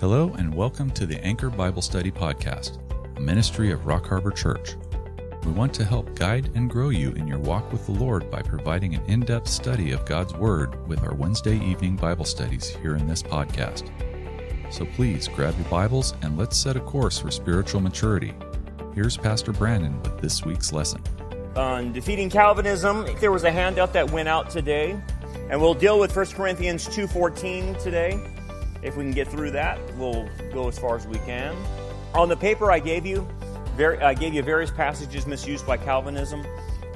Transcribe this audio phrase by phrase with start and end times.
[0.00, 2.78] Hello, and welcome to the Anchor Bible Study Podcast,
[3.18, 4.76] a ministry of Rock Harbor Church.
[5.44, 8.40] We want to help guide and grow you in your walk with the Lord by
[8.40, 12.96] providing an in depth study of God's Word with our Wednesday evening Bible studies here
[12.96, 13.90] in this podcast.
[14.72, 18.32] So please grab your Bibles and let's set a course for spiritual maturity.
[18.94, 21.02] Here's Pastor Brandon with this week's lesson.
[21.56, 24.98] On defeating Calvinism, there was a handout that went out today,
[25.50, 28.18] and we'll deal with 1 Corinthians 2:14 today.
[28.82, 31.56] If we can get through that, we'll go as far as we can.
[32.14, 33.28] On the paper I gave you,
[33.76, 36.44] very, I gave you various passages misused by Calvinism.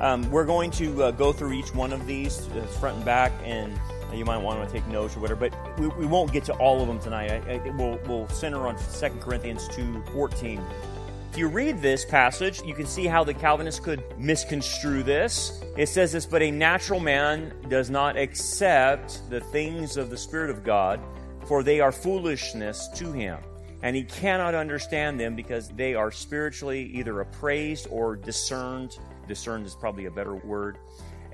[0.00, 3.32] Um, we're going to uh, go through each one of these, uh, front and back,
[3.44, 3.78] and
[4.12, 5.48] you might want to take notes or whatever.
[5.48, 7.30] But we, we won't get to all of them tonight.
[7.30, 10.62] I, I, we'll, we'll center on 2 Corinthians 2:14.
[11.30, 15.64] If you read this passage, you can see how the Calvinists could misconstrue this.
[15.76, 20.50] It says this, but a natural man does not accept the things of the Spirit
[20.50, 21.00] of God
[21.46, 23.38] for they are foolishness to him.
[23.82, 28.98] And he cannot understand them because they are spiritually either appraised or discerned.
[29.28, 30.78] Discerned is probably a better word.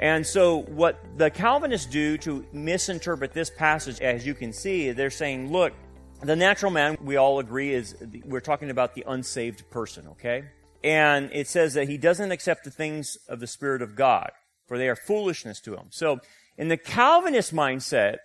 [0.01, 5.11] And so, what the Calvinists do to misinterpret this passage, as you can see, they're
[5.11, 5.75] saying, look,
[6.23, 10.45] the natural man, we all agree, is we're talking about the unsaved person, okay?
[10.83, 14.31] And it says that he doesn't accept the things of the Spirit of God,
[14.67, 15.87] for they are foolishness to him.
[15.91, 16.21] So,
[16.57, 18.17] in the Calvinist mindset,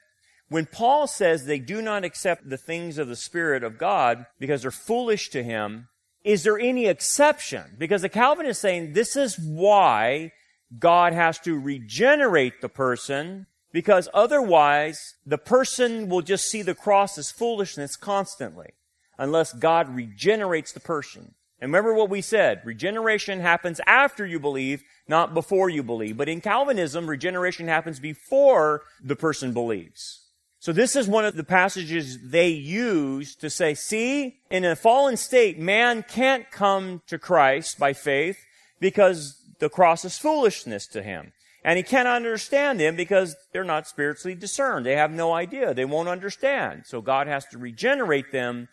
[0.49, 4.61] when Paul says they do not accept the things of the Spirit of God because
[4.61, 5.87] they're foolish to him,
[6.23, 7.75] is there any exception?
[7.77, 10.31] Because the Calvinist is saying this is why
[10.77, 17.17] God has to regenerate the person because otherwise the person will just see the cross
[17.17, 18.69] as foolishness constantly
[19.17, 21.35] unless God regenerates the person.
[21.59, 22.61] And remember what we said.
[22.65, 26.17] Regeneration happens after you believe, not before you believe.
[26.17, 30.24] But in Calvinism, regeneration happens before the person believes.
[30.65, 35.15] So this is one of the passages they use to say, see, in a fallen
[35.15, 38.39] state, man can't come to Christ by faith
[38.79, 41.33] because the cross is foolishness to him.
[41.63, 44.87] And he cannot understand them because they're not spiritually discerned.
[44.87, 45.75] They have no idea.
[45.75, 46.85] They won't understand.
[46.87, 48.67] So God has to regenerate them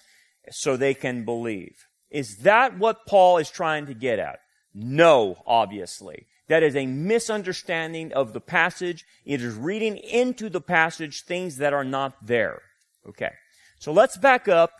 [0.50, 1.76] so they can believe.
[2.10, 4.38] Is that what Paul is trying to get at?
[4.72, 6.26] No, obviously.
[6.52, 9.06] That is a misunderstanding of the passage.
[9.24, 12.60] It is reading into the passage things that are not there.
[13.08, 13.30] Okay.
[13.78, 14.70] So let's back up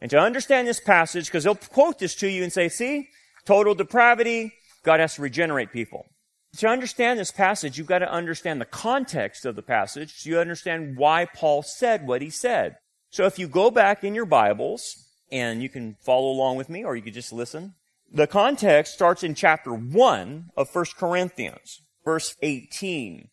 [0.00, 3.08] and to understand this passage, because they'll quote this to you and say, see,
[3.44, 4.52] total depravity,
[4.84, 6.06] God has to regenerate people.
[6.58, 10.14] To understand this passage, you've got to understand the context of the passage.
[10.18, 12.76] So you understand why Paul said what he said.
[13.10, 16.84] So if you go back in your Bibles, and you can follow along with me,
[16.84, 17.74] or you could just listen
[18.12, 23.28] the context starts in chapter 1 of 1 Corinthians, verse 18.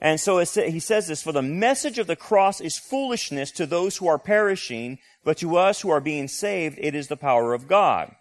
[0.00, 3.96] And so he says this, for the message of the cross is foolishness to those
[3.96, 7.66] who are perishing, but to us who are being saved, it is the power of
[7.68, 8.14] God.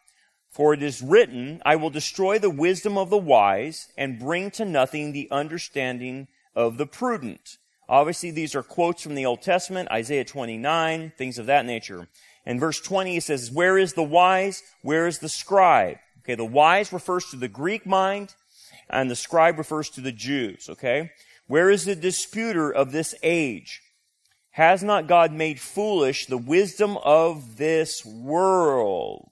[0.49, 4.65] For it is written, I will destroy the wisdom of the wise and bring to
[4.65, 7.57] nothing the understanding of the prudent.
[7.89, 12.07] Obviously, these are quotes from the Old Testament, Isaiah 29, things of that nature.
[12.45, 14.63] In verse 20, he says, Where is the wise?
[14.81, 15.97] Where is the scribe?
[16.19, 18.35] Okay, the wise refers to the Greek mind,
[18.89, 21.11] and the scribe refers to the Jews, okay?
[21.47, 23.81] Where is the disputer of this age?
[24.51, 29.31] Has not God made foolish the wisdom of this world?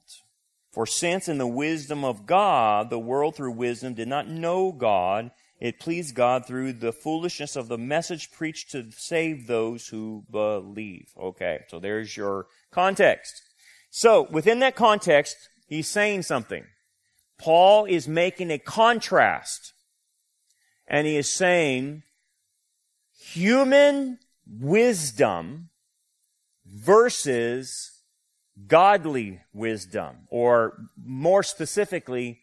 [0.72, 5.30] For since in the wisdom of God, the world through wisdom did not know God,
[5.60, 11.08] it pleased God through the foolishness of the message preached to save those who believe.
[11.18, 13.42] Okay, so there's your context.
[13.90, 16.64] So, within that context, he's saying something.
[17.38, 19.72] Paul is making a contrast.
[20.86, 22.02] And he is saying,
[23.18, 25.70] human wisdom
[26.64, 28.02] versus
[28.66, 32.40] godly wisdom, or more specifically,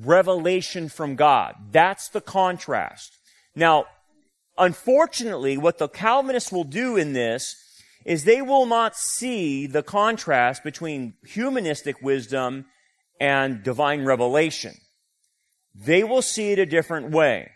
[0.00, 1.54] revelation from God.
[1.70, 3.18] That's the contrast.
[3.54, 3.86] Now,
[4.58, 7.56] unfortunately, what the Calvinists will do in this
[8.04, 12.66] is they will not see the contrast between humanistic wisdom
[13.20, 14.74] and divine revelation.
[15.74, 17.50] They will see it a different way.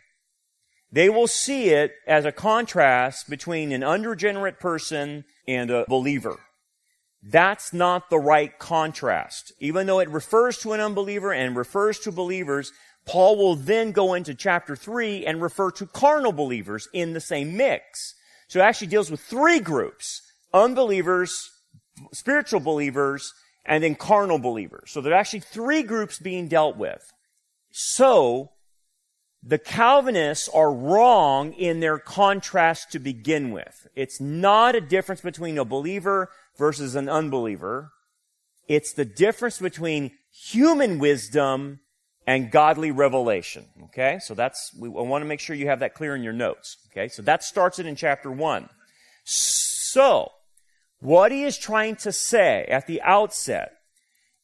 [0.91, 6.38] They will see it as a contrast between an unregenerate person and a believer.
[7.23, 9.53] That's not the right contrast.
[9.59, 12.73] Even though it refers to an unbeliever and refers to believers,
[13.06, 17.56] Paul will then go into chapter 3 and refer to carnal believers in the same
[17.56, 18.15] mix.
[18.49, 20.23] So it actually deals with three groups
[20.55, 21.50] unbelievers,
[22.12, 23.35] spiritual believers,
[23.65, 24.91] and then carnal believers.
[24.91, 27.12] So there are actually three groups being dealt with.
[27.70, 28.53] So,
[29.43, 33.87] the Calvinists are wrong in their contrast to begin with.
[33.94, 37.93] It's not a difference between a believer versus an unbeliever.
[38.66, 41.81] It's the difference between human wisdom
[42.26, 43.64] and godly revelation.
[43.84, 44.19] Okay?
[44.20, 46.76] So that's, we, want to make sure you have that clear in your notes.
[46.93, 47.08] Okay?
[47.08, 48.69] So that starts it in chapter one.
[49.25, 50.32] So,
[51.00, 53.72] what he is trying to say at the outset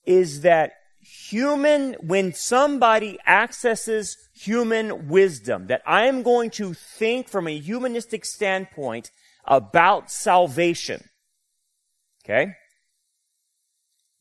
[0.07, 7.49] is that human, when somebody accesses human wisdom, that I am going to think from
[7.49, 9.11] a humanistic standpoint
[9.45, 11.05] about salvation.
[12.25, 12.55] Okay?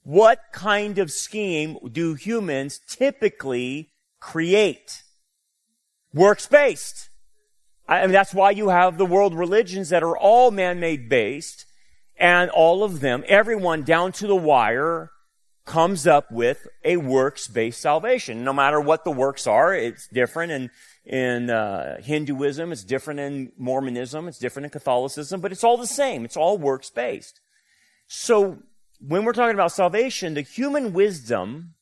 [0.03, 5.03] What kind of scheme do humans typically create?
[6.13, 7.09] Works based.
[7.87, 11.65] I mean, that's why you have the world religions that are all man-made based
[12.17, 15.09] and all of them, everyone down to the wire,
[15.65, 18.43] comes up with a works-based salvation.
[18.43, 20.69] No matter what the works are, it's different in,
[21.05, 25.87] in uh, Hinduism, it's different in Mormonism, it's different in Catholicism, but it's all the
[25.87, 26.25] same.
[26.25, 27.39] It's all works-based.
[28.15, 28.59] So
[28.99, 31.73] when we're talking about salvation, the human wisdom,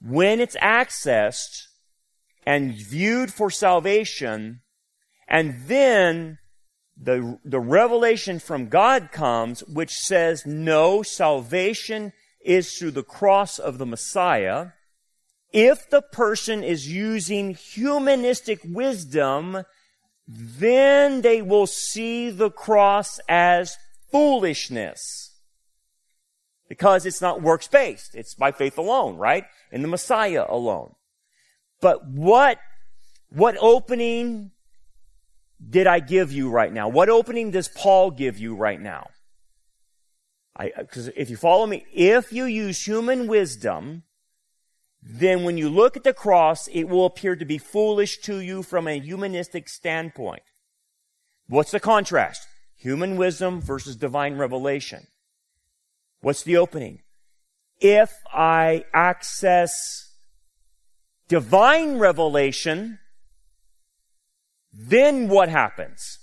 [0.00, 1.64] when it's accessed
[2.46, 4.60] and viewed for salvation,
[5.26, 6.38] and then
[6.96, 13.78] the, the revelation from God comes, which says, no, salvation is through the cross of
[13.78, 14.68] the Messiah.
[15.52, 19.64] If the person is using humanistic wisdom,
[20.28, 23.76] then they will see the cross as
[24.12, 25.23] foolishness.
[26.68, 28.14] Because it's not works based.
[28.14, 29.44] It's by faith alone, right?
[29.70, 30.94] In the Messiah alone.
[31.80, 32.58] But what,
[33.28, 34.52] what opening
[35.68, 36.88] did I give you right now?
[36.88, 39.08] What opening does Paul give you right now?
[40.56, 44.04] I, uh, Because if you follow me, if you use human wisdom,
[45.02, 48.62] then when you look at the cross, it will appear to be foolish to you
[48.62, 50.42] from a humanistic standpoint.
[51.46, 52.46] What's the contrast?
[52.76, 55.06] Human wisdom versus divine revelation.
[56.24, 57.02] What's the opening?
[57.82, 60.10] If I access
[61.28, 62.98] divine revelation,
[64.72, 66.18] then what happens?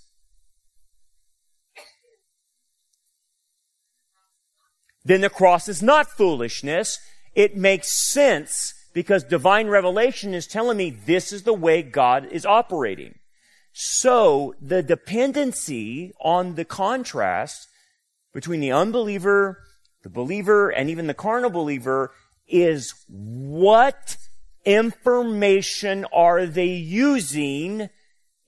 [5.06, 6.98] Then the cross is not foolishness.
[7.36, 12.44] It makes sense because divine revelation is telling me this is the way God is
[12.44, 13.19] operating.
[13.71, 17.68] So the dependency on the contrast
[18.33, 19.59] between the unbeliever,
[20.03, 22.12] the believer, and even the carnal believer
[22.48, 24.18] is what
[24.65, 27.89] information are they using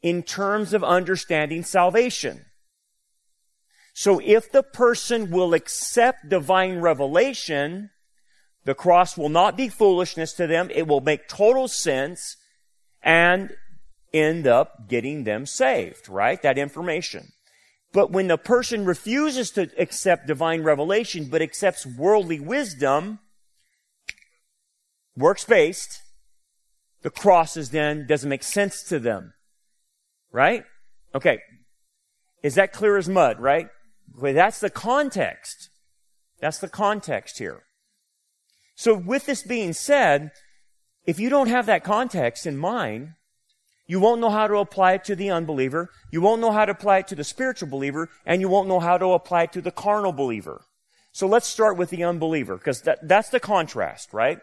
[0.02, 2.46] in terms of understanding salvation.
[3.94, 7.92] So if the person will accept divine revelation,
[8.66, 10.70] the cross will not be foolishness to them.
[10.74, 12.38] It will make total sense
[13.02, 13.56] and
[14.14, 16.42] end up getting them saved, right?
[16.42, 17.33] That information.
[17.94, 23.20] But when the person refuses to accept divine revelation, but accepts worldly wisdom,
[25.16, 26.02] works based,
[27.04, 29.34] the cross is then doesn't make sense to them.
[30.32, 30.64] Right?
[31.14, 31.40] Okay.
[32.42, 33.68] Is that clear as mud, right?
[34.18, 35.70] Okay, that's the context.
[36.42, 37.64] That's the context here.
[38.76, 40.32] So with this being said,
[41.06, 43.14] if you don't have that context in mind,
[43.86, 46.72] you won't know how to apply it to the unbeliever, you won't know how to
[46.72, 49.62] apply it to the spiritual believer, and you won't know how to apply it to
[49.62, 50.66] the carnal believer.
[51.12, 54.40] So let's start with the unbeliever, because that, that's the contrast, right?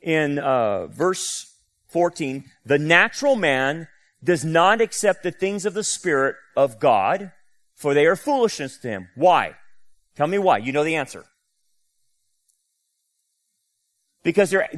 [0.00, 1.52] In uh, verse
[1.88, 3.88] 14, the natural man
[4.22, 7.32] does not accept the things of the Spirit of God,
[7.74, 9.08] for they are foolishness to him.
[9.14, 9.56] Why?
[10.14, 10.58] Tell me why.
[10.58, 11.24] You know the answer.
[14.22, 14.68] Because they're,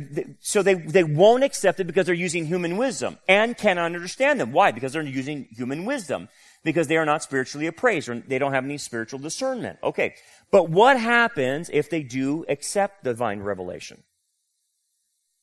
[0.41, 4.53] so they, they won't accept it because they're using human wisdom and cannot understand them.
[4.53, 4.73] Why?
[4.73, 6.29] Because they're using human wisdom.
[6.63, 9.79] Because they are not spiritually appraised or they don't have any spiritual discernment.
[9.83, 10.15] Okay.
[10.51, 14.03] But what happens if they do accept divine revelation?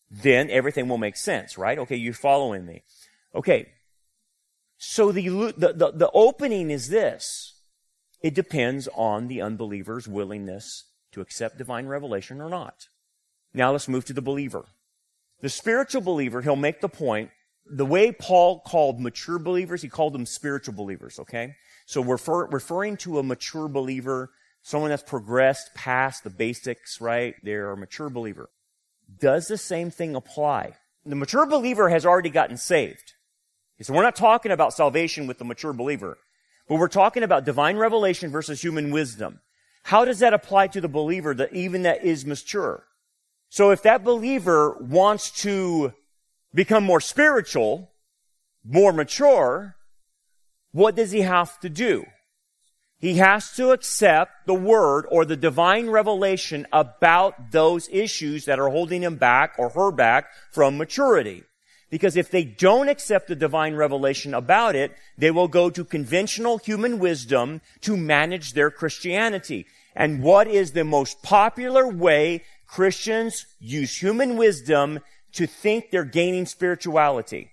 [0.10, 1.77] Then everything will make sense, right?
[1.79, 2.84] Okay, you're following me.
[3.34, 3.70] Okay,
[4.77, 7.53] so the, the, the, the opening is this.
[8.22, 12.88] It depends on the unbeliever's willingness to accept divine revelation or not.
[13.53, 14.65] Now let's move to the believer.
[15.41, 17.31] The spiritual believer, he'll make the point,
[17.65, 21.55] the way Paul called mature believers, he called them spiritual believers, okay?
[21.86, 24.31] So refer, referring to a mature believer,
[24.62, 27.36] someone that's progressed past the basics, right?
[27.43, 28.50] They're a mature believer.
[29.20, 30.74] Does the same thing apply?
[31.05, 33.13] The mature believer has already gotten saved.
[33.81, 36.20] So we're not talking about salvation with the mature believer,
[36.70, 39.41] but we're talking about divine revelation versus human wisdom.
[39.84, 42.84] How does that apply to the believer that even that is mature?
[43.51, 45.91] So if that believer wants to
[46.53, 47.91] become more spiritual,
[48.63, 49.75] more mature,
[50.72, 52.05] what does he have to do?
[52.98, 58.70] He has to accept the word or the divine revelation about those issues that are
[58.70, 61.43] holding him back or her back from maturity.
[61.89, 66.58] Because if they don't accept the divine revelation about it, they will go to conventional
[66.58, 69.65] human wisdom to manage their Christianity.
[69.93, 75.01] And what is the most popular way Christians use human wisdom
[75.33, 77.51] to think they're gaining spirituality?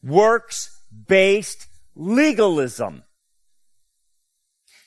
[0.00, 3.02] Works-based legalism.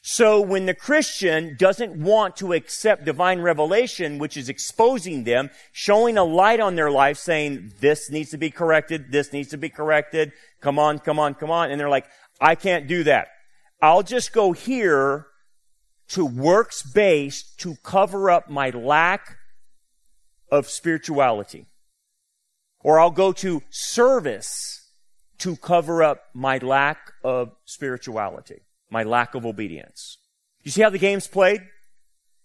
[0.02, 6.18] So when the Christian doesn't want to accept divine revelation, which is exposing them, showing
[6.18, 9.68] a light on their life, saying, this needs to be corrected, this needs to be
[9.68, 12.08] corrected, come on, come on, come on, and they're like,
[12.40, 13.28] I can't do that.
[13.82, 15.28] I'll just go here
[16.10, 19.38] to works based to cover up my lack
[20.52, 21.66] of spirituality.
[22.82, 24.92] Or I'll go to service
[25.40, 30.18] to cover up my lack of spirituality my lack of obedience.
[30.64, 31.62] You see how the game's played?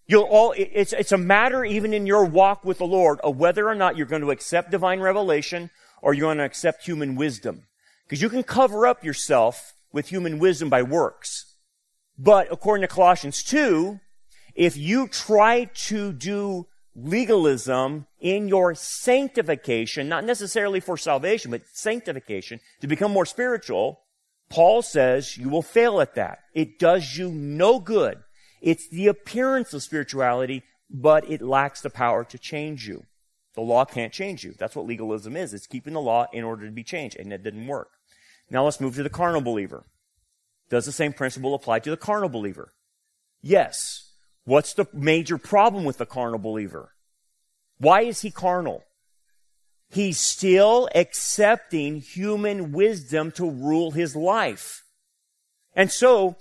[0.07, 3.67] You'll all, it's, it's a matter even in your walk with the Lord of whether
[3.67, 7.63] or not you're going to accept divine revelation or you're going to accept human wisdom.
[8.03, 11.54] Because you can cover up yourself with human wisdom by works.
[12.17, 13.99] But according to Colossians 2,
[14.55, 22.61] if you try to do legalism in your sanctification, not necessarily for salvation, but sanctification,
[22.79, 24.01] to become more spiritual,
[24.49, 26.39] Paul says you will fail at that.
[26.53, 28.19] It does you no good.
[28.61, 33.03] It's the appearance of spirituality, but it lacks the power to change you.
[33.55, 34.53] The law can't change you.
[34.57, 35.53] That's what legalism is.
[35.53, 37.89] It's keeping the law in order to be changed, and it didn't work.
[38.49, 39.85] Now let's move to the carnal believer.
[40.69, 42.71] Does the same principle apply to the carnal believer?
[43.41, 44.11] Yes.
[44.45, 46.93] What's the major problem with the carnal believer?
[47.77, 48.83] Why is he carnal?
[49.89, 54.83] he's still accepting human wisdom to rule his life.
[55.73, 56.35] And so,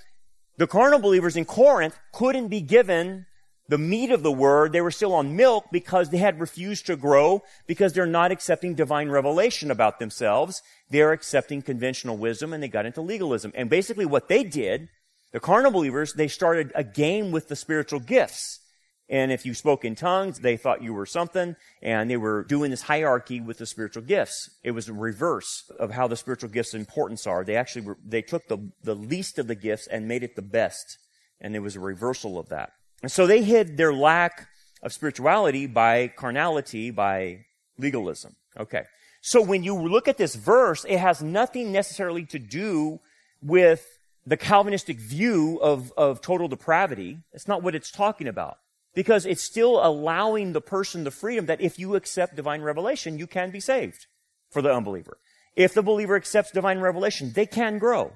[0.56, 3.26] the carnal believers in Corinth couldn't be given
[3.68, 4.72] the meat of the word.
[4.72, 8.74] They were still on milk because they had refused to grow because they're not accepting
[8.74, 10.62] divine revelation about themselves.
[10.90, 13.52] They're accepting conventional wisdom and they got into legalism.
[13.54, 14.88] And basically what they did,
[15.32, 18.60] the carnal believers, they started a game with the spiritual gifts.
[19.08, 22.70] And if you spoke in tongues, they thought you were something, and they were doing
[22.70, 24.48] this hierarchy with the spiritual gifts.
[24.62, 27.44] It was a reverse of how the spiritual gifts' importance are.
[27.44, 30.42] They actually were, they took the, the least of the gifts and made it the
[30.42, 30.98] best,
[31.38, 32.72] and it was a reversal of that.
[33.04, 34.48] And so they hid their lack
[34.82, 37.44] of spirituality by carnality, by
[37.76, 38.34] legalism.
[38.58, 38.84] Okay.
[39.20, 43.00] So when you look at this verse, it has nothing necessarily to do
[43.42, 47.18] with the Calvinistic view of, of total depravity.
[47.34, 48.56] It's not what it's talking about.
[48.94, 53.26] Because it's still allowing the person the freedom that if you accept divine revelation, you
[53.26, 54.06] can be saved
[54.48, 55.18] for the unbeliever.
[55.56, 58.14] If the believer accepts divine revelation, they can grow.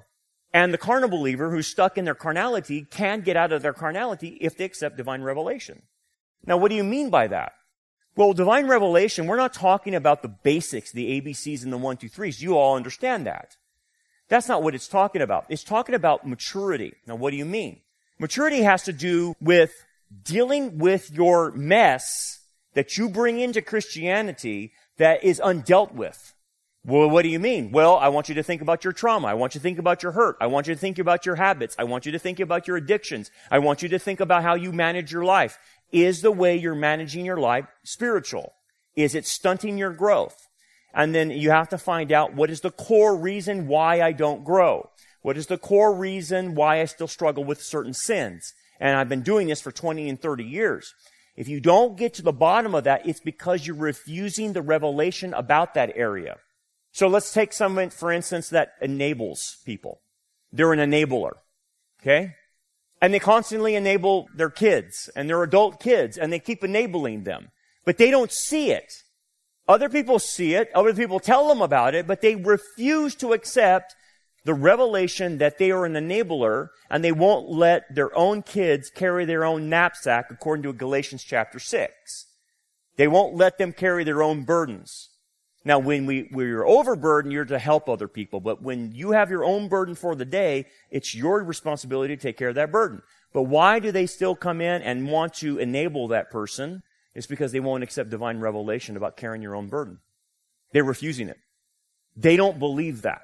[0.53, 4.37] And the carnal believer who's stuck in their carnality can get out of their carnality
[4.41, 5.83] if they accept divine revelation.
[6.45, 7.53] Now, what do you mean by that?
[8.15, 12.09] Well, divine revelation, we're not talking about the basics, the ABCs and the one, two,
[12.09, 12.41] threes.
[12.41, 13.55] You all understand that.
[14.27, 15.45] That's not what it's talking about.
[15.49, 16.93] It's talking about maturity.
[17.07, 17.81] Now, what do you mean?
[18.19, 19.71] Maturity has to do with
[20.23, 22.41] dealing with your mess
[22.73, 26.33] that you bring into Christianity that is undealt with.
[26.85, 27.71] Well, what do you mean?
[27.71, 29.27] Well, I want you to think about your trauma.
[29.27, 30.37] I want you to think about your hurt.
[30.39, 31.75] I want you to think about your habits.
[31.77, 33.31] I want you to think about your addictions.
[33.51, 35.57] I want you to think about how you manage your life.
[35.91, 38.53] Is the way you're managing your life spiritual?
[38.95, 40.47] Is it stunting your growth?
[40.93, 44.43] And then you have to find out what is the core reason why I don't
[44.43, 44.89] grow?
[45.21, 48.53] What is the core reason why I still struggle with certain sins?
[48.79, 50.93] And I've been doing this for 20 and 30 years.
[51.35, 55.33] If you don't get to the bottom of that, it's because you're refusing the revelation
[55.33, 56.37] about that area.
[56.91, 60.01] So let's take someone, for instance, that enables people.
[60.51, 61.33] They're an enabler.
[62.01, 62.35] Okay?
[63.01, 67.51] And they constantly enable their kids and their adult kids and they keep enabling them.
[67.85, 69.03] But they don't see it.
[69.67, 70.69] Other people see it.
[70.73, 73.95] Other people tell them about it, but they refuse to accept
[74.43, 79.25] the revelation that they are an enabler and they won't let their own kids carry
[79.25, 82.25] their own knapsack according to Galatians chapter 6.
[82.97, 85.08] They won't let them carry their own burdens.
[85.69, 88.39] Now, when we, when you're overburdened, you're to help other people.
[88.39, 92.37] But when you have your own burden for the day, it's your responsibility to take
[92.37, 93.03] care of that burden.
[93.33, 96.81] But why do they still come in and want to enable that person?
[97.13, 99.99] It's because they won't accept divine revelation about carrying your own burden.
[100.73, 101.37] They're refusing it.
[102.17, 103.21] They don't believe that.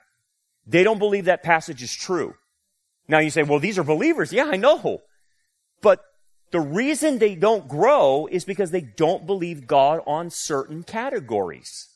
[0.68, 2.36] They don't believe that passage is true.
[3.08, 4.32] Now you say, well, these are believers.
[4.32, 5.02] Yeah, I know.
[5.82, 6.04] But
[6.52, 11.88] the reason they don't grow is because they don't believe God on certain categories.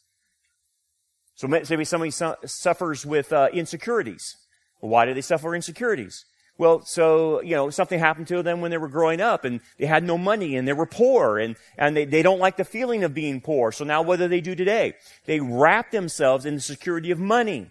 [1.39, 4.35] So maybe somebody su- suffers with uh, insecurities.
[4.81, 6.25] Why do they suffer insecurities?
[6.57, 9.85] Well, so, you know, something happened to them when they were growing up and they
[9.85, 13.05] had no money and they were poor and, and they, they don't like the feeling
[13.05, 13.71] of being poor.
[13.71, 14.95] So now what do they do today?
[15.27, 17.69] They wrap themselves in the security of money.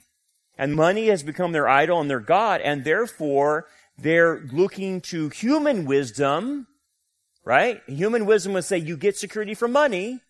[0.57, 3.67] And money has become their idol and their God and therefore
[3.99, 6.69] they're looking to human wisdom,
[7.45, 7.83] right?
[7.87, 10.21] Human wisdom would say you get security from money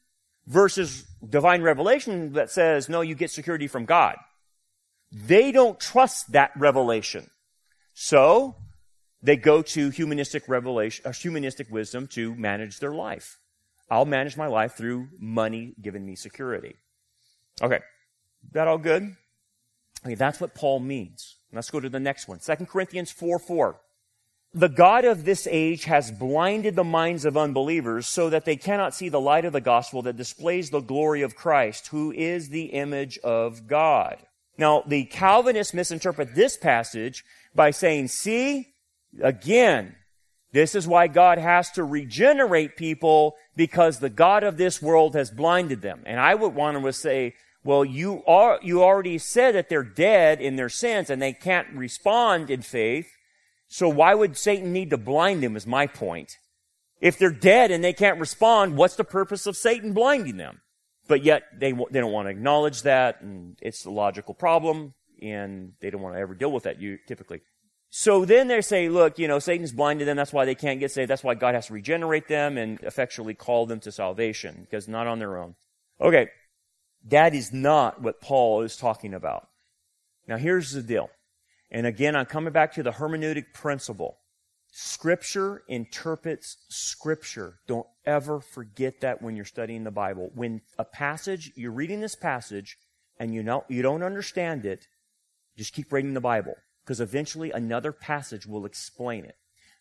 [0.49, 4.17] versus divine revelation that says, no, you get security from God.
[5.11, 7.31] They don't trust that revelation.
[7.95, 8.57] So
[9.23, 13.39] they go to humanistic revelation, uh, humanistic wisdom to manage their life.
[13.91, 16.77] I'll manage my life through money giving me security.
[17.61, 17.81] Okay.
[18.53, 19.17] That all good?
[20.05, 21.39] Okay, that's what Paul means.
[21.53, 22.39] Let's go to the next one.
[22.39, 23.81] 2 Corinthians 4 4.
[24.55, 28.95] The God of this age has blinded the minds of unbelievers so that they cannot
[28.95, 32.67] see the light of the gospel that displays the glory of Christ, who is the
[32.67, 34.17] image of God.
[34.57, 37.25] Now, the Calvinists misinterpret this passage
[37.55, 38.69] by saying, see,
[39.23, 39.95] again,
[40.53, 45.31] this is why God has to regenerate people because the God of this world has
[45.31, 46.03] blinded them.
[46.07, 50.41] And I would want to say, well, you are, you already said that they're dead
[50.41, 53.13] in their sins and they can't respond in faith.
[53.69, 56.39] So why would Satan need to blind them is my point.
[57.01, 60.63] If they're dead and they can't respond, what's the purpose of Satan blinding them?
[61.07, 65.73] But yet they, they don't want to acknowledge that and it's a logical problem and
[65.81, 67.41] they don't want to ever deal with that you typically.
[67.91, 70.17] So then they say, look, you know, Satan's blinded them.
[70.17, 71.09] That's why they can't get saved.
[71.09, 75.07] That's why God has to regenerate them and effectually call them to salvation because not
[75.07, 75.55] on their own.
[76.01, 76.29] Okay.
[77.07, 79.49] That is not what Paul is talking about.
[80.27, 81.11] Now here's the deal.
[81.71, 84.19] And again, I'm coming back to the hermeneutic principle.
[84.71, 87.59] Scripture interprets Scripture.
[87.67, 90.31] Don't ever forget that when you're studying the Bible.
[90.35, 92.79] When a passage, you're reading this passage
[93.19, 94.87] and you know, you don't understand it,
[95.57, 99.37] just keep reading the Bible because eventually another passage will explain it.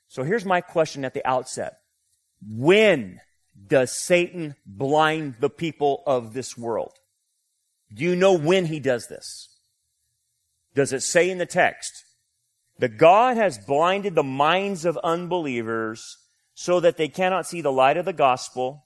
[0.08, 1.78] So here's my question at the outset.
[2.46, 3.20] When
[3.68, 6.94] does Satan blind the people of this world?
[7.94, 9.57] Do you know when he does this?
[10.78, 12.06] Does it say in the text
[12.78, 16.18] that God has blinded the minds of unbelievers
[16.54, 18.86] so that they cannot see the light of the gospel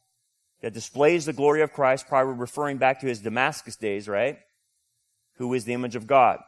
[0.62, 4.40] that displays the glory of Christ, probably referring back to his Damascus days, right?
[5.36, 6.40] Who is the image of God.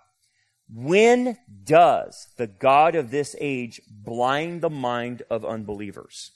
[0.73, 6.31] When does the God of this age blind the mind of unbelievers?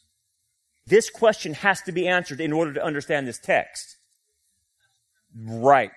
[0.86, 3.96] This question has to be answered in order to understand this text.
[5.34, 5.91] Right.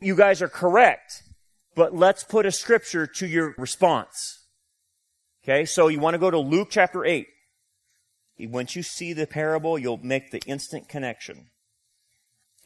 [0.00, 1.22] You guys are correct,
[1.74, 4.46] but let's put a scripture to your response.
[5.42, 7.26] Okay, so you want to go to Luke chapter 8.
[8.40, 11.50] Once you see the parable, you'll make the instant connection.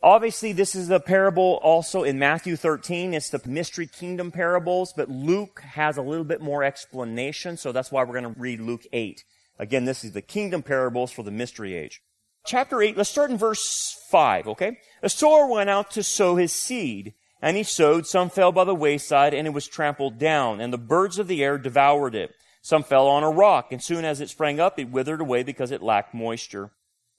[0.03, 3.15] Obviously, this is a parable also in Matthew 13.
[3.15, 7.91] It's the mystery kingdom parables, but Luke has a little bit more explanation, so that's
[7.91, 9.25] why we're going to read Luke 8.
[9.59, 12.01] Again, this is the kingdom parables for the mystery age.
[12.47, 14.79] Chapter 8, let's start in verse 5, okay?
[15.03, 18.07] A sower went out to sow his seed, and he sowed.
[18.07, 21.43] Some fell by the wayside, and it was trampled down, and the birds of the
[21.43, 22.35] air devoured it.
[22.63, 25.71] Some fell on a rock, and soon as it sprang up, it withered away because
[25.71, 26.71] it lacked moisture.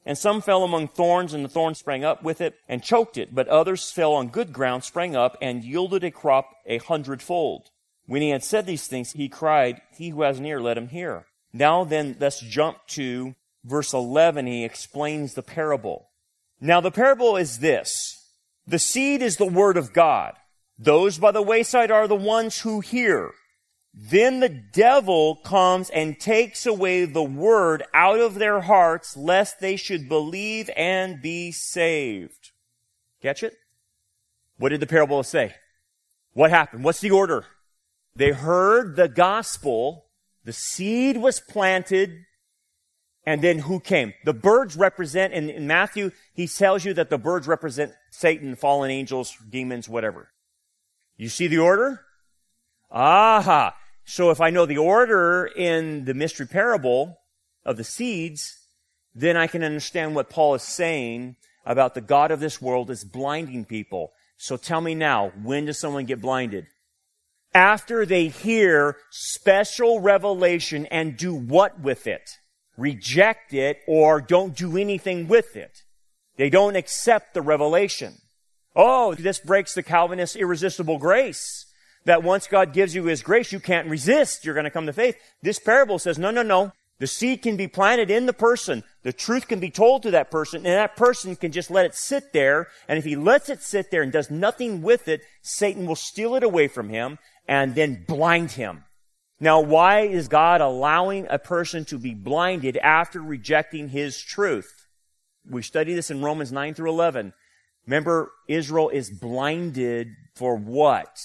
[0.05, 3.33] And some fell among thorns, and the thorns sprang up with it and choked it.
[3.33, 7.69] But others fell on good ground, sprang up, and yielded a crop a hundredfold.
[8.05, 10.87] When he had said these things, he cried, He who has an ear, let him
[10.89, 11.25] hear.
[11.53, 14.47] Now then, let's jump to verse 11.
[14.47, 16.09] He explains the parable.
[16.59, 18.18] Now the parable is this.
[18.69, 20.35] The seed is the word of God.
[20.77, 23.31] Those by the wayside are the ones who hear.
[23.95, 29.75] Then the devil comes and takes away the word out of their hearts, lest they
[29.75, 32.51] should believe and be saved.
[33.23, 33.55] Catch it?
[34.59, 35.55] What did the parable say?
[36.33, 36.83] What happened?
[36.83, 37.45] What's the order?
[38.15, 40.05] They heard the gospel,
[40.45, 42.25] the seed was planted,
[43.29, 44.15] and then who came?
[44.25, 48.89] The birds represent, in, in Matthew, he tells you that the birds represent Satan, fallen
[48.89, 50.29] angels, demons, whatever.
[51.15, 52.01] You see the order?
[52.89, 53.75] Aha.
[54.03, 57.19] So if I know the order in the mystery parable
[57.63, 58.57] of the seeds,
[59.13, 61.35] then I can understand what Paul is saying
[61.67, 64.11] about the God of this world is blinding people.
[64.37, 66.65] So tell me now, when does someone get blinded?
[67.53, 72.38] After they hear special revelation and do what with it?
[72.79, 75.83] Reject it or don't do anything with it.
[76.37, 78.15] They don't accept the revelation.
[78.75, 81.65] Oh, this breaks the Calvinist irresistible grace
[82.05, 84.45] that once God gives you His grace, you can't resist.
[84.45, 85.17] You're going to come to faith.
[85.41, 86.71] This parable says, no, no, no.
[86.99, 88.83] The seed can be planted in the person.
[89.03, 91.95] The truth can be told to that person, and that person can just let it
[91.95, 92.67] sit there.
[92.87, 96.35] And if he lets it sit there and does nothing with it, Satan will steal
[96.35, 98.83] it away from him and then blind him.
[99.39, 104.87] Now, why is God allowing a person to be blinded after rejecting his truth?
[105.49, 107.33] We study this in Romans 9 through 11.
[107.85, 111.17] Remember, Israel is blinded for what?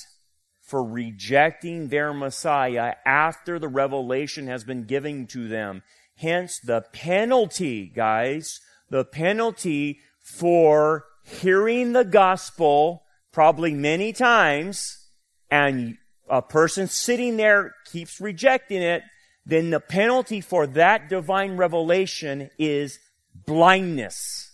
[0.62, 5.82] For rejecting their Messiah after the revelation has been given to them.
[6.16, 15.08] Hence the penalty, guys, the penalty for hearing the gospel probably many times
[15.50, 15.98] and
[16.28, 19.02] a person sitting there keeps rejecting it,
[19.46, 22.98] then the penalty for that divine revelation is
[23.46, 24.52] blindness.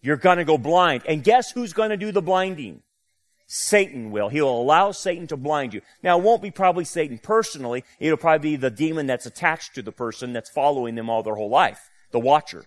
[0.00, 1.02] You're gonna go blind.
[1.08, 2.82] And guess who's gonna do the blinding?
[3.50, 4.28] Satan will.
[4.28, 5.80] He'll allow Satan to blind you.
[6.02, 7.82] Now, it won't be probably Satan personally.
[7.98, 11.34] It'll probably be the demon that's attached to the person that's following them all their
[11.34, 11.88] whole life.
[12.10, 12.66] The watcher.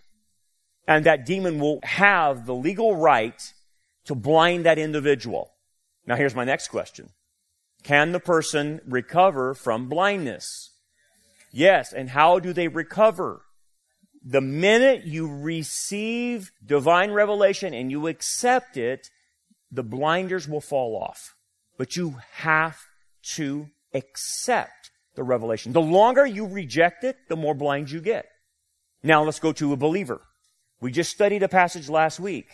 [0.87, 3.53] And that demon will have the legal right
[4.05, 5.53] to blind that individual.
[6.07, 7.11] Now, here's my next question.
[7.83, 10.71] Can the person recover from blindness?
[11.51, 11.93] Yes.
[11.93, 13.41] And how do they recover?
[14.23, 19.09] The minute you receive divine revelation and you accept it,
[19.71, 21.35] the blinders will fall off.
[21.77, 22.77] But you have
[23.35, 25.73] to accept the revelation.
[25.73, 28.27] The longer you reject it, the more blind you get.
[29.03, 30.21] Now let's go to a believer.
[30.79, 32.47] We just studied a passage last week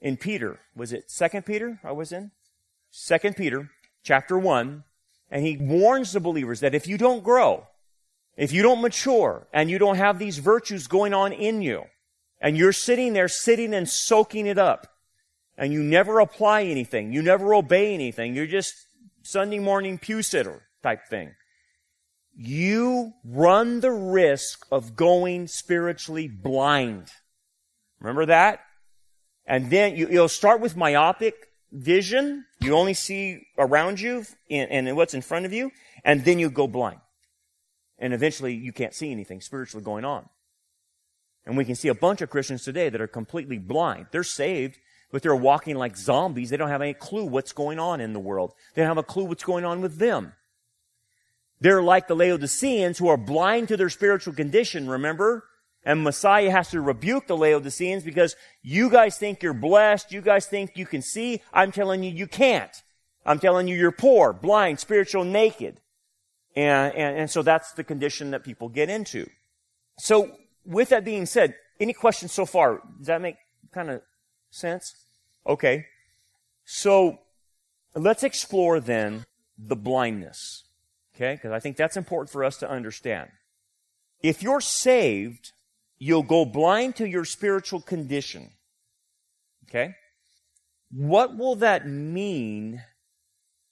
[0.00, 0.60] in Peter.
[0.74, 2.30] Was it Second Peter I was in?
[2.90, 3.70] Second Peter
[4.02, 4.84] chapter 1,
[5.30, 7.66] and he warns the believers that if you don't grow,
[8.36, 11.84] if you don't mature, and you don't have these virtues going on in you,
[12.40, 14.86] and you're sitting there sitting and soaking it up,
[15.56, 18.74] and you never apply anything, you never obey anything, you're just
[19.22, 21.34] Sunday morning pew sitter type thing,
[22.34, 27.08] you run the risk of going spiritually blind.
[28.00, 28.60] Remember that?
[29.46, 32.44] And then you, will start with myopic vision.
[32.60, 35.70] You only see around you and, what's in front of you,
[36.04, 37.00] and then you go blind.
[37.98, 40.28] And eventually you can't see anything spiritually going on.
[41.46, 44.06] And we can see a bunch of Christians today that are completely blind.
[44.10, 44.78] They're saved,
[45.10, 46.50] but they're walking like zombies.
[46.50, 48.52] They don't have any clue what's going on in the world.
[48.74, 50.34] They don't have a clue what's going on with them.
[51.60, 55.44] They're like the Laodiceans who are blind to their spiritual condition, remember?
[55.84, 60.12] And Messiah has to rebuke the Laodiceans because you guys think you're blessed.
[60.12, 61.40] You guys think you can see.
[61.52, 62.70] I'm telling you, you can't.
[63.24, 65.80] I'm telling you, you're poor, blind, spiritual, naked.
[66.54, 69.28] And, and, and so that's the condition that people get into.
[69.98, 72.82] So with that being said, any questions so far?
[72.98, 73.36] Does that make
[73.72, 74.02] kind of
[74.50, 74.94] sense?
[75.46, 75.86] Okay.
[76.64, 77.18] So
[77.94, 79.24] let's explore then
[79.58, 80.64] the blindness.
[81.14, 81.34] Okay?
[81.34, 83.30] Because I think that's important for us to understand.
[84.22, 85.52] If you're saved,
[86.00, 88.50] you'll go blind to your spiritual condition.
[89.68, 89.94] Okay?
[90.90, 92.82] What will that mean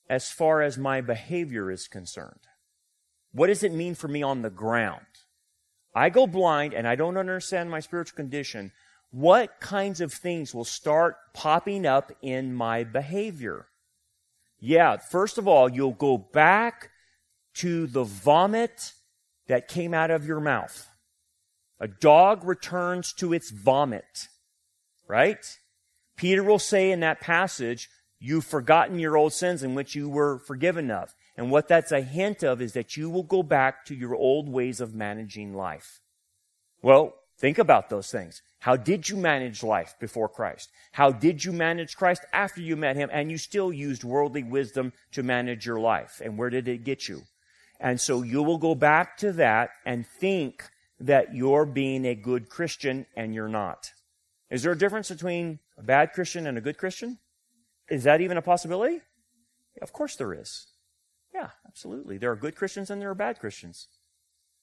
[0.09, 2.41] as far as my behavior is concerned?
[3.33, 5.07] What does it mean for me on the ground?
[5.95, 8.73] I go blind and I don't understand my spiritual condition.
[9.11, 13.67] What kinds of things will start popping up in my behavior?
[14.61, 16.91] Yeah, first of all, you'll go back
[17.55, 18.93] to the vomit
[19.47, 20.88] that came out of your mouth.
[21.81, 24.29] A dog returns to its vomit,
[25.07, 25.59] right?
[26.17, 27.88] Peter will say in that passage,
[28.19, 31.14] you've forgotten your old sins in which you were forgiven of.
[31.37, 34.49] And what that's a hint of is that you will go back to your old
[34.49, 36.01] ways of managing life.
[36.83, 38.43] Well, think about those things.
[38.59, 40.69] How did you manage life before Christ?
[40.91, 44.93] How did you manage Christ after you met Him and you still used worldly wisdom
[45.12, 46.21] to manage your life?
[46.25, 47.23] And where did it get you?
[47.79, 50.64] And so you will go back to that and think
[51.00, 53.92] that you're being a good Christian and you're not.
[54.50, 57.18] Is there a difference between a bad Christian and a good Christian?
[57.88, 59.00] Is that even a possibility?
[59.80, 60.66] Of course there is.
[61.34, 62.18] Yeah, absolutely.
[62.18, 63.88] There are good Christians and there are bad Christians.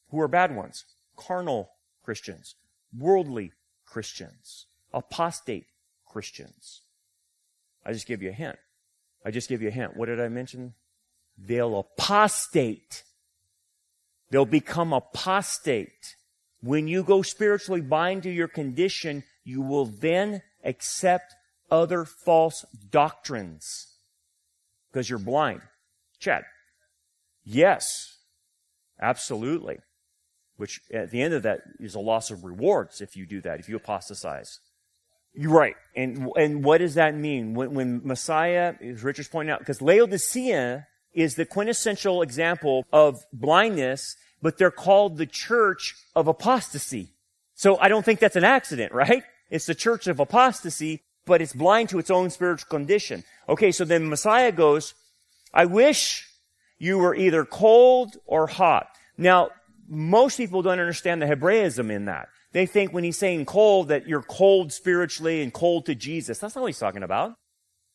[0.10, 0.86] Who are bad ones?
[1.16, 1.70] Carnal
[2.04, 2.56] Christians,
[2.98, 3.52] worldly
[3.86, 5.68] Christians, apostate
[6.06, 6.82] Christians.
[7.86, 8.58] I just give you a hint.
[9.26, 9.96] I just give you a hint.
[9.96, 10.74] What did I mention?
[11.38, 13.04] They'll apostate.
[14.30, 16.16] They'll become apostate.
[16.66, 21.36] When you go spiritually blind to your condition, you will then accept
[21.70, 23.86] other false doctrines
[24.92, 25.62] because you're blind.
[26.20, 26.44] Chad.
[27.44, 28.18] Yes,
[29.00, 29.78] absolutely.
[30.58, 33.60] Which at the end of that is a loss of rewards if you do that,
[33.60, 34.60] if you apostatize.
[35.36, 35.76] You're right.
[35.96, 37.54] And, and what does that mean?
[37.54, 44.16] When, when Messiah, as Richard's pointing out, because Laodicea is the quintessential example of blindness,
[44.42, 47.10] but they're called the church of apostasy.
[47.56, 49.24] So I don't think that's an accident, right?
[49.50, 53.24] It's the church of apostasy, but it's blind to its own spiritual condition.
[53.48, 54.94] Okay, so then Messiah goes,
[55.54, 56.28] I wish
[56.78, 58.88] you were either cold or hot.
[59.18, 59.50] Now,
[59.88, 62.28] most people don't understand the Hebraism in that.
[62.52, 66.40] They think when he's saying cold that you're cold spiritually and cold to Jesus.
[66.40, 67.36] That's not what he's talking about.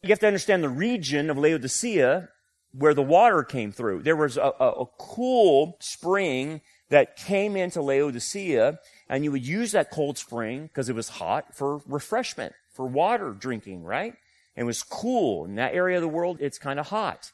[0.03, 2.29] You have to understand the region of Laodicea
[2.73, 4.03] where the water came through.
[4.03, 8.79] There was a, a, a cool spring that came into Laodicea
[9.09, 13.33] and you would use that cold spring because it was hot for refreshment, for water
[13.33, 14.15] drinking, right?
[14.57, 15.45] And it was cool.
[15.45, 17.33] In that area of the world, it's kind of hot.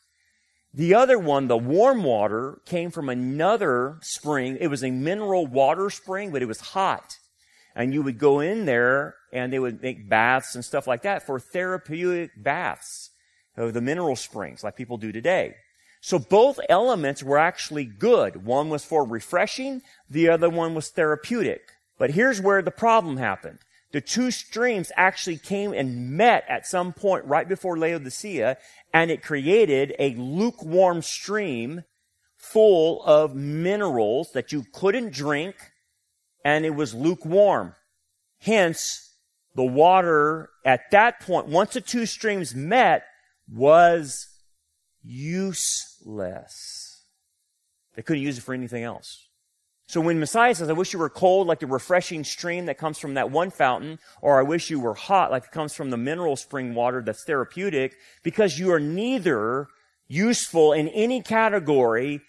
[0.72, 4.58] The other one, the warm water, came from another spring.
[4.60, 7.16] It was a mineral water spring, but it was hot.
[7.74, 11.24] And you would go in there and they would make baths and stuff like that
[11.24, 13.10] for therapeutic baths
[13.56, 15.54] of the mineral springs like people do today.
[16.00, 18.44] So both elements were actually good.
[18.44, 21.72] One was for refreshing, the other one was therapeutic.
[21.98, 23.58] But here's where the problem happened
[23.92, 28.58] the two streams actually came and met at some point right before Laodicea,
[28.92, 31.84] and it created a lukewarm stream
[32.36, 35.56] full of minerals that you couldn't drink,
[36.44, 37.74] and it was lukewarm.
[38.40, 39.14] Hence,
[39.54, 43.04] the water at that point, once the two streams met,
[43.52, 44.28] was
[45.02, 47.02] useless.
[47.94, 49.22] They couldn't use it for anything else.
[49.88, 52.98] So when Messiah says, I wish you were cold like the refreshing stream that comes
[52.98, 55.96] from that one fountain, or I wish you were hot like it comes from the
[55.96, 59.68] mineral spring water that's therapeutic, because you are neither
[60.08, 62.20] useful in any category,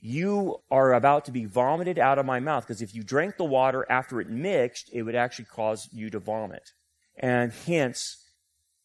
[0.00, 2.64] you are about to be vomited out of my mouth.
[2.64, 6.18] Because if you drank the water after it mixed, it would actually cause you to
[6.18, 6.72] vomit.
[7.16, 8.24] And hence,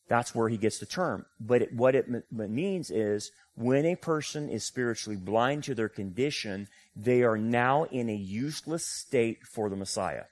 [0.07, 1.25] that's where he gets the term.
[1.39, 5.89] But it, what it m- means is when a person is spiritually blind to their
[5.89, 10.25] condition, they are now in a useless state for the Messiah.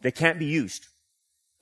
[0.00, 0.86] They can't be used.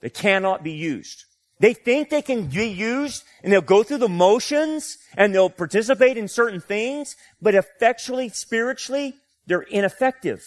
[0.01, 1.25] They cannot be used.
[1.59, 6.17] They think they can be used and they'll go through the motions and they'll participate
[6.17, 9.15] in certain things, but effectually, spiritually,
[9.47, 10.45] they're ineffective.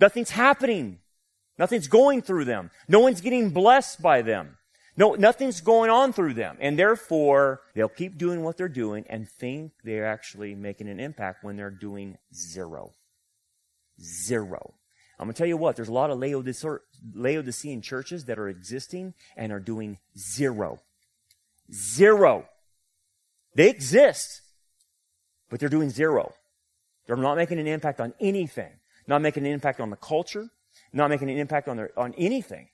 [0.00, 0.98] Nothing's happening.
[1.56, 2.70] Nothing's going through them.
[2.88, 4.57] No one's getting blessed by them.
[4.98, 6.56] No, nothing's going on through them.
[6.60, 11.44] And therefore, they'll keep doing what they're doing and think they're actually making an impact
[11.44, 12.90] when they're doing zero.
[14.00, 14.74] Zero.
[15.16, 19.14] I'm going to tell you what, there's a lot of Laodicean churches that are existing
[19.36, 20.80] and are doing zero.
[21.72, 22.48] Zero.
[23.54, 24.42] They exist,
[25.48, 26.34] but they're doing zero.
[27.06, 28.72] They're not making an impact on anything.
[29.06, 30.48] Not making an impact on the culture.
[30.92, 32.68] Not making an impact on their, on anything.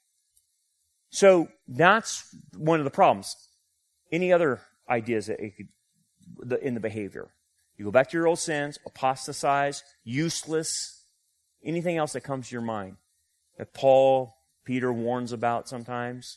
[1.14, 3.36] So that's one of the problems.
[4.10, 7.28] Any other ideas that it could, in the behavior?
[7.76, 11.04] You go back to your old sins, apostatize, useless,
[11.64, 12.96] anything else that comes to your mind
[13.58, 16.36] that Paul, Peter warns about sometimes.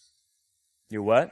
[0.92, 1.32] You what?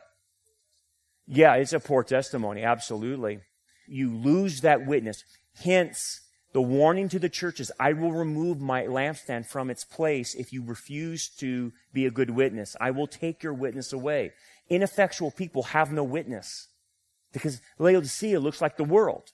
[1.28, 3.42] Yeah, it's a poor testimony, absolutely.
[3.88, 5.24] You lose that witness.
[5.64, 6.22] Hence,
[6.56, 10.64] the warning to the churches, I will remove my lampstand from its place if you
[10.64, 12.78] refuse to be a good witness.
[12.80, 14.32] I will take your witness away.
[14.70, 16.70] Ineffectual people have no witness
[17.34, 19.34] because Laodicea looks like the world,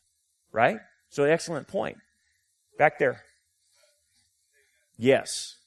[0.52, 0.80] right?
[1.10, 1.98] So excellent point.
[2.80, 3.22] Back there.
[4.98, 5.58] Yes.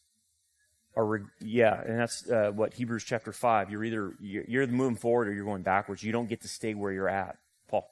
[0.96, 3.70] Or, yeah, and that's uh, what Hebrews chapter 5.
[3.70, 6.02] You're either you're moving forward or you're going backwards.
[6.02, 7.36] You don't get to stay where you're at.
[7.68, 7.88] Paul.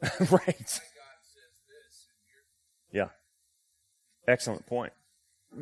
[0.30, 0.80] right.
[2.96, 3.08] Yeah.
[4.28, 4.92] Excellent point.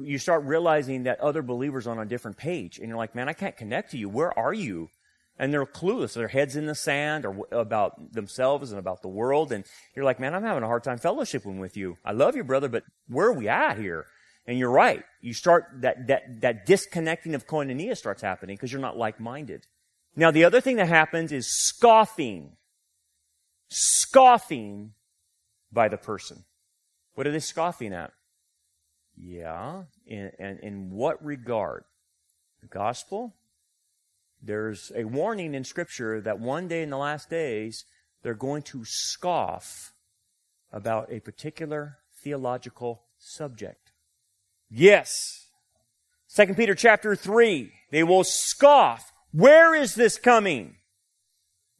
[0.00, 3.32] You start realizing that other believers on a different page, and you're like, man, I
[3.32, 4.08] can't connect to you.
[4.08, 4.88] Where are you?
[5.38, 6.14] And they're clueless.
[6.14, 9.50] Their heads in the sand or about themselves and about the world.
[9.52, 11.96] And you're like, man, I'm having a hard time fellowshipping with you.
[12.04, 14.06] I love you, brother, but where are we at here?
[14.46, 15.02] And you're right.
[15.20, 19.66] You start that, that, that disconnecting of koinonia starts happening because you're not like-minded.
[20.14, 22.52] Now, the other thing that happens is scoffing.
[23.68, 24.92] Scoffing
[25.72, 26.44] by the person.
[27.14, 28.12] What are they scoffing at?
[29.16, 29.84] Yeah.
[30.06, 31.84] In, in, in what regard?
[32.60, 33.34] The gospel?
[34.42, 37.84] There's a warning in Scripture that one day in the last days,
[38.22, 39.92] they're going to scoff
[40.72, 43.92] about a particular theological subject.
[44.70, 45.46] Yes.
[46.26, 47.72] Second Peter chapter 3.
[47.90, 49.12] They will scoff.
[49.30, 50.76] Where is this coming?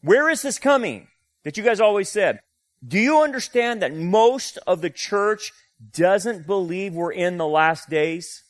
[0.01, 1.09] Where is this coming?
[1.43, 2.41] That you guys always said.
[2.87, 5.53] Do you understand that most of the church
[5.93, 8.43] doesn't believe we're in the last days?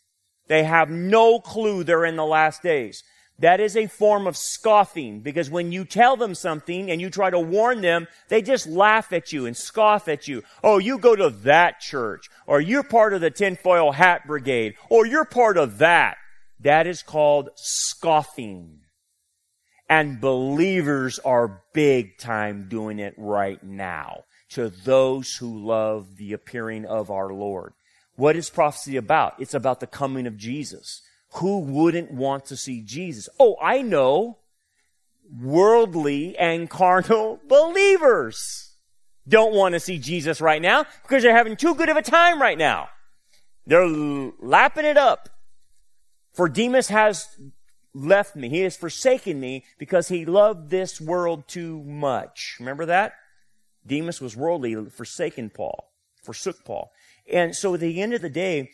[0.49, 3.03] They have no clue they're in the last days.
[3.41, 7.31] That is a form of scoffing because when you tell them something and you try
[7.31, 10.45] to warn them, they just laugh at you and scoff at you.
[10.63, 15.05] Oh, you go to that church or you're part of the tinfoil hat brigade or
[15.05, 16.17] you're part of that.
[16.61, 18.81] That is called scoffing.
[19.89, 26.85] And believers are big time doing it right now to those who love the appearing
[26.85, 27.73] of our Lord.
[28.17, 29.35] What is prophecy about?
[29.39, 31.03] It's about the coming of Jesus.
[31.35, 33.29] Who wouldn't want to see Jesus?
[33.41, 34.39] Oh, I know.
[35.41, 38.73] Worldly and carnal believers
[39.27, 42.41] don't want to see Jesus right now because they're having too good of a time
[42.41, 42.89] right now.
[43.67, 45.31] They're lapping it up.
[46.33, 47.29] For Demas has
[47.95, 48.49] left me.
[48.49, 52.57] He has forsaken me because he loved this world too much.
[52.59, 53.15] Remember that?
[53.87, 55.91] Demas was worldly, forsaken Paul,
[56.23, 56.91] forsook Paul.
[57.31, 58.71] And so at the end of the day,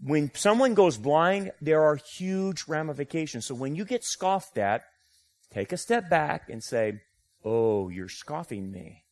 [0.00, 3.46] when someone goes blind, there are huge ramifications.
[3.46, 4.82] So when you get scoffed at,
[5.52, 7.00] take a step back and say,
[7.44, 9.04] Oh, you're scoffing me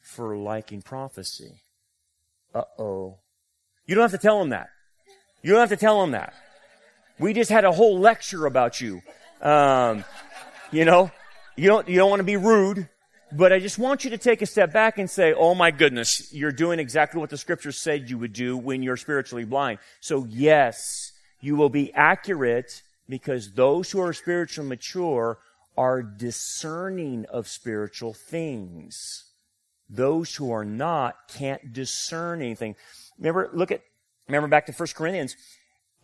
[0.00, 1.60] for liking prophecy.
[2.54, 3.18] Uh oh.
[3.86, 4.68] You don't have to tell them that.
[5.42, 6.34] You don't have to tell them that.
[7.18, 9.02] We just had a whole lecture about you.
[9.40, 10.04] Um,
[10.70, 11.10] you know,
[11.56, 12.88] you don't, you don't want to be rude.
[13.32, 16.32] But I just want you to take a step back and say, oh my goodness,
[16.32, 19.80] you're doing exactly what the scriptures said you would do when you're spiritually blind.
[20.00, 25.38] So yes, you will be accurate because those who are spiritually mature
[25.76, 29.24] are discerning of spiritual things.
[29.90, 32.76] Those who are not can't discern anything.
[33.18, 33.82] Remember, look at,
[34.28, 35.36] remember back to 1 Corinthians,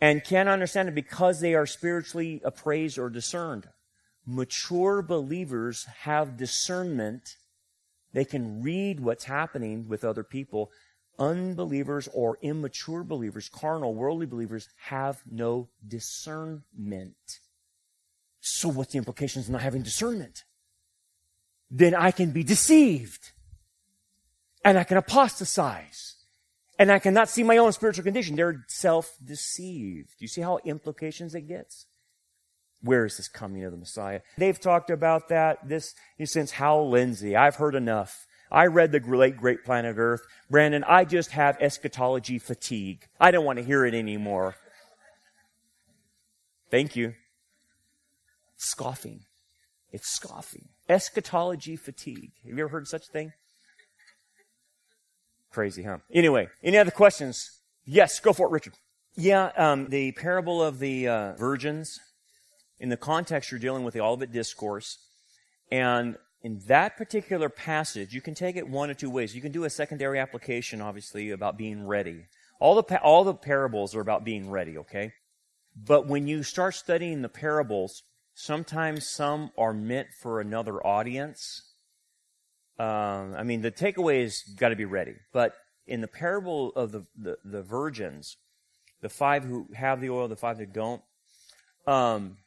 [0.01, 3.67] and can't understand it because they are spiritually appraised or discerned
[4.25, 7.37] mature believers have discernment.
[8.13, 10.71] They can read what's happening with other people.
[11.19, 17.39] Unbelievers or immature believers, carnal, worldly believers, have no discernment.
[18.41, 20.43] So what's the implications of not having discernment?
[21.69, 23.31] Then I can be deceived.
[24.65, 26.15] And I can apostatize.
[26.79, 28.35] And I cannot see my own spiritual condition.
[28.35, 30.09] They're self-deceived.
[30.17, 31.85] Do you see how implications it gets?
[32.83, 34.21] Where is this coming of the Messiah?
[34.37, 37.35] They've talked about that this since Hal Lindsey.
[37.35, 38.27] I've heard enough.
[38.51, 40.21] I read the late great planet Earth.
[40.49, 43.07] Brandon, I just have eschatology fatigue.
[43.19, 44.55] I don't want to hear it anymore.
[46.69, 47.15] Thank you.
[48.57, 49.21] Scoffing.
[49.91, 50.69] It's scoffing.
[50.89, 52.31] Eschatology fatigue.
[52.43, 53.33] Have you ever heard such a thing?
[55.51, 55.99] Crazy, huh?
[56.11, 57.61] Anyway, any other questions?
[57.85, 58.73] Yes, go for it, Richard.
[59.15, 61.99] Yeah, um, the parable of the uh, virgins
[62.83, 64.97] in the context, you're dealing with the Olivet Discourse.
[65.71, 69.33] And in that particular passage, you can take it one of two ways.
[69.33, 72.25] You can do a secondary application, obviously, about being ready.
[72.59, 75.13] All the, all the parables are about being ready, okay?
[75.73, 81.61] But when you start studying the parables, sometimes some are meant for another audience.
[82.77, 85.15] Um, I mean, the takeaway is got to be ready.
[85.31, 85.53] But
[85.87, 88.35] in the parable of the, the, the, virgins,
[88.99, 91.01] the five who have the oil, the five that don't,
[91.87, 92.39] um,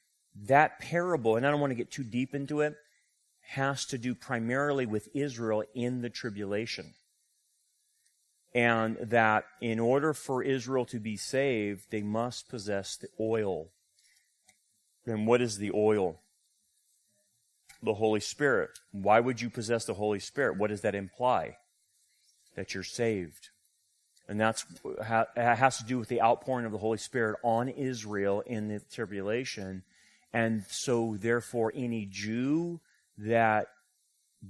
[0.45, 2.75] that parable, and I don't want to get too deep into it,
[3.49, 6.95] has to do primarily with Israel in the tribulation.
[8.55, 13.69] And that in order for Israel to be saved, they must possess the oil.
[15.05, 16.21] And what is the oil?
[17.83, 18.71] The Holy Spirit.
[18.93, 20.59] Why would you possess the Holy Spirit?
[20.59, 21.59] What does that imply?
[22.57, 23.51] That you're saved.
[24.29, 24.67] And that's
[25.37, 29.85] has to do with the outpouring of the Holy Spirit on Israel in the tribulation
[30.37, 32.79] and so, therefore, any Jew
[33.17, 33.69] that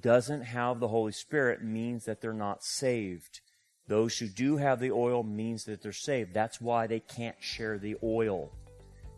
[0.00, 3.40] doesn't have the Holy Spirit means that they're not saved.
[3.86, 6.34] Those who do have the oil means that they're saved.
[6.34, 8.50] That's why they can't share the oil.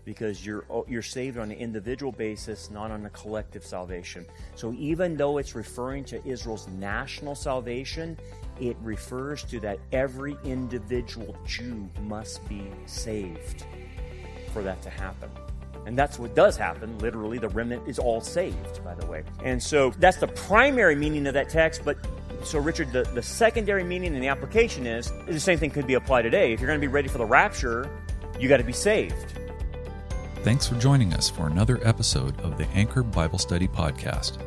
[0.05, 4.27] Because you're, oh, you're saved on an individual basis, not on a collective salvation.
[4.55, 8.19] So even though it's referring to Israel's national salvation,
[8.61, 13.65] it refers to that every individual Jew must be saved
[14.53, 15.31] for that to happen.
[15.87, 16.99] And that's what does happen.
[16.99, 19.23] Literally, the remnant is all saved, by the way.
[19.43, 21.83] And so that's the primary meaning of that text.
[21.85, 21.97] But
[22.45, 25.95] so, Richard, the, the secondary meaning and the application is the same thing could be
[25.95, 26.53] applied today.
[26.53, 27.91] If you're going to be ready for the rapture,
[28.39, 29.39] you got to be saved.
[30.43, 34.39] Thanks for joining us for another episode of the Anchor Bible Study Podcast.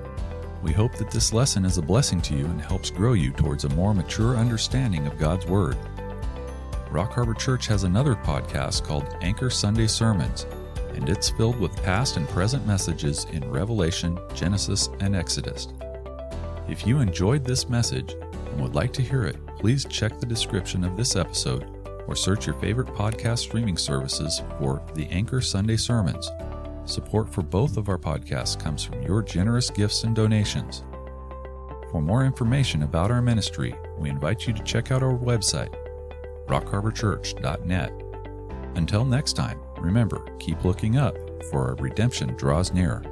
[0.62, 3.66] We hope that this lesson is a blessing to you and helps grow you towards
[3.66, 5.76] a more mature understanding of God's Word.
[6.92, 10.46] Rock Harbor Church has another podcast called Anchor Sunday Sermons
[10.96, 15.68] and it's filled with past and present messages in Revelation, Genesis, and Exodus.
[16.68, 20.84] If you enjoyed this message and would like to hear it, please check the description
[20.84, 21.70] of this episode
[22.08, 26.30] or search your favorite podcast streaming services for the Anchor Sunday Sermons.
[26.86, 30.84] Support for both of our podcasts comes from your generous gifts and donations.
[31.92, 35.74] For more information about our ministry, we invite you to check out our website,
[36.48, 37.94] rockharborchurch.net.
[38.76, 41.16] Until next time, remember, keep looking up,
[41.50, 43.04] for our redemption draws nearer.